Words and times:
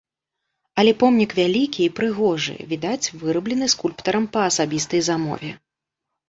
Але 0.83 0.91
помнік 1.01 1.35
вялікі 1.39 1.81
і 1.87 1.89
прыгожы, 1.99 2.55
відаць, 2.71 3.11
выраблены 3.25 3.69
скульптарам 3.75 4.27
па 4.39 4.49
асабістай 4.53 5.05
замове. 5.11 5.51